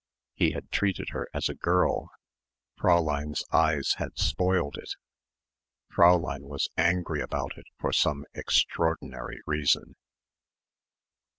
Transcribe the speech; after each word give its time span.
He 0.33 0.53
had 0.53 0.71
treated 0.71 1.09
her 1.09 1.27
as 1.31 1.47
a 1.47 1.53
girl. 1.53 2.09
Fräulein's 2.79 3.45
eyes 3.51 3.93
had 3.97 4.17
spoiled 4.17 4.75
it. 4.79 4.89
Fräulein 5.95 6.41
was 6.47 6.69
angry 6.75 7.21
about 7.21 7.55
it 7.55 7.65
for 7.77 7.93
some 7.93 8.25
extraordinary 8.33 9.41
reason. 9.45 9.95